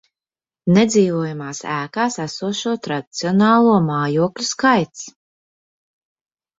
[0.77, 5.09] Nedzīvojamās ēkās esošo tradicionālo mājokļu skaits